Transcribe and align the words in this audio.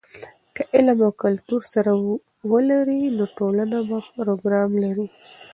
که 0.55 0.61
علم 0.75 0.99
او 1.05 1.11
کلتور 1.23 1.61
سره 1.73 1.91
ولري، 2.51 3.01
نو 3.17 3.23
ټولنه 3.37 3.77
ښه 3.87 3.99
پروګرام 4.17 4.71
لري. 4.83 5.07